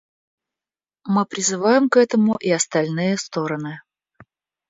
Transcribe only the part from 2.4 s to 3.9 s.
остальные стороны.